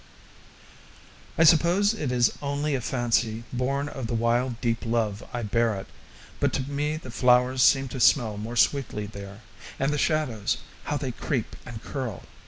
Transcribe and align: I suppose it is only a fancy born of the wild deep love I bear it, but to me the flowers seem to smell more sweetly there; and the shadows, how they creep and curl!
I 1.37 1.43
suppose 1.43 1.93
it 1.93 2.11
is 2.11 2.31
only 2.41 2.73
a 2.73 2.81
fancy 2.81 3.43
born 3.53 3.87
of 3.87 4.07
the 4.07 4.15
wild 4.15 4.59
deep 4.59 4.83
love 4.83 5.23
I 5.31 5.43
bear 5.43 5.75
it, 5.75 5.85
but 6.39 6.51
to 6.53 6.63
me 6.63 6.97
the 6.97 7.11
flowers 7.11 7.61
seem 7.61 7.87
to 7.89 7.99
smell 7.99 8.35
more 8.37 8.55
sweetly 8.57 9.05
there; 9.05 9.41
and 9.79 9.93
the 9.93 9.99
shadows, 9.99 10.57
how 10.85 10.97
they 10.97 11.11
creep 11.11 11.55
and 11.67 11.83
curl! 11.83 12.23